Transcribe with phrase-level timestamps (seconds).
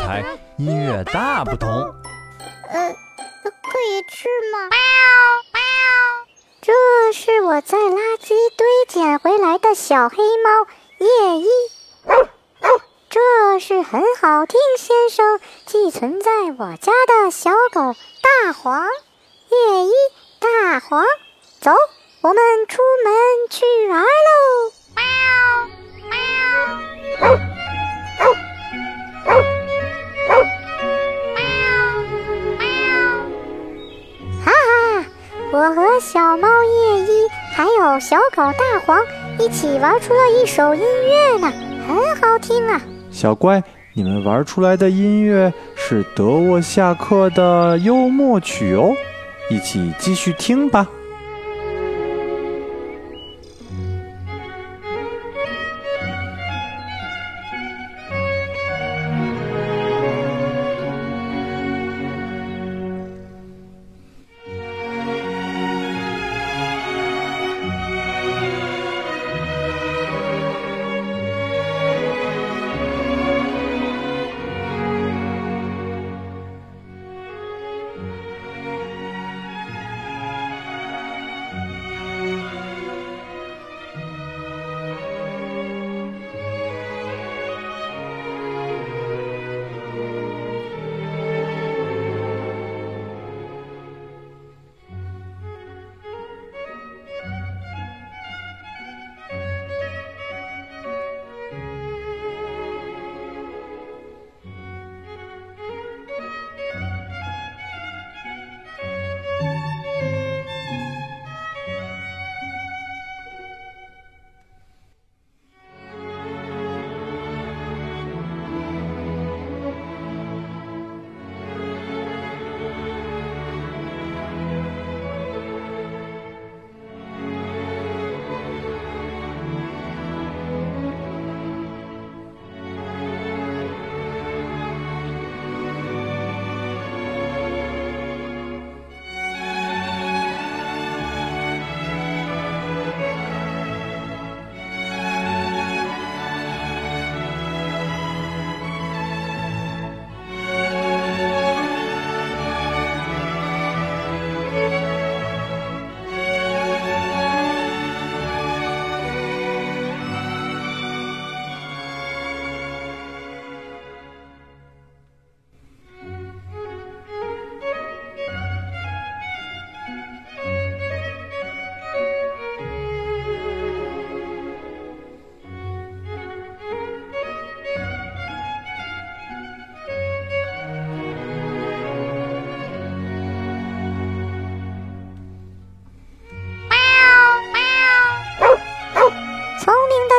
[0.00, 0.24] 台
[0.56, 1.68] 音乐大不同。
[1.70, 2.94] 呃，
[3.44, 4.68] 可以吃吗？
[6.60, 6.72] 这
[7.14, 10.66] 是我在垃圾堆捡回来的小黑猫
[10.98, 11.46] 夜一。
[13.08, 18.86] 这是很好听先生寄存在我家的小狗大黄。
[19.50, 19.92] 夜一
[20.38, 21.06] 大黄，
[21.58, 21.70] 走，
[22.20, 22.36] 我们
[22.66, 23.14] 出门
[23.48, 24.72] 去玩喽！
[35.58, 38.96] 我和小猫叶一还有小狗大黄
[39.40, 41.52] 一起玩出了一首音乐呢，
[41.84, 42.80] 很好听啊！
[43.10, 43.60] 小乖，
[43.92, 48.92] 你们玩出来的音乐是德沃夏克的幽默曲哦，
[49.50, 50.86] 一起继续听吧。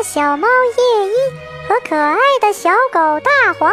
[0.03, 3.71] 小猫夜一和可爱的小狗大黄，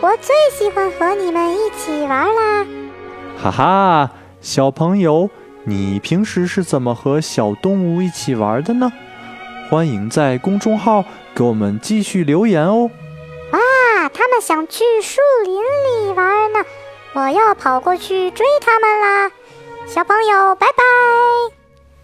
[0.00, 2.66] 我最喜欢和你们一起玩啦！
[3.40, 5.30] 哈哈，小朋友，
[5.64, 8.92] 你平时是怎么和小动物一起玩的呢？
[9.70, 12.90] 欢迎在公众号给我们继续留言哦。
[13.52, 16.64] 啊，他们想去树林里玩呢，
[17.12, 19.30] 我要跑过去追他们啦！
[19.86, 20.82] 小朋友，拜拜。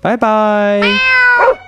[0.01, 1.64] 拜拜。